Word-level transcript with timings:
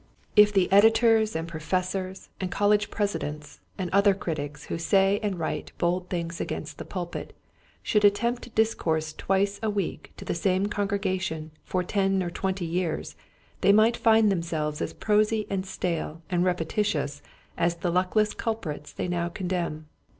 If 0.35 0.51
the 0.51 0.71
editors 0.71 1.35
and 1.35 1.47
professors 1.47 2.29
and 2.39 2.49
college 2.49 2.89
presi 2.89 3.19
dents 3.19 3.59
and 3.77 3.87
other 3.91 4.15
critics 4.15 4.63
who 4.63 4.79
say 4.79 5.19
and 5.21 5.37
write 5.37 5.73
bold 5.77 6.09
things 6.09 6.41
against 6.41 6.79
the 6.79 6.85
pulpit 6.85 7.35
should 7.83 8.03
attempt 8.03 8.41
to 8.41 8.49
discourse 8.49 9.13
twice 9.13 9.59
a 9.61 9.69
week 9.69 10.11
to 10.17 10.25
the 10.25 10.33
same 10.33 10.65
congregation 10.65 11.51
for 11.63 11.83
ten 11.83 12.23
or 12.23 12.31
twenty 12.31 12.65
years 12.65 13.15
they 13.61 13.71
might 13.71 13.95
find 13.95 14.31
themselves 14.31 14.81
as 14.81 14.91
prosy 14.93 15.45
and 15.51 15.67
stale 15.67 16.23
and 16.31 16.45
repetitious 16.45 17.21
as 17.55 17.75
the 17.75 17.91
luckless 17.91 18.33
culprits 18.33 18.91
they 18.91 19.07
now 19.07 19.29
condemn. 19.29 19.85